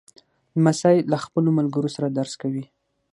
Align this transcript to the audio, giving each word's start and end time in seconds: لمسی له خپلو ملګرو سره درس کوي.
لمسی 0.55 0.97
له 1.11 1.17
خپلو 1.23 1.49
ملګرو 1.57 1.93
سره 1.95 2.07
درس 2.17 2.33
کوي. 2.41 2.63